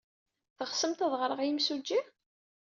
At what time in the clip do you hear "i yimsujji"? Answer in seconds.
1.41-1.99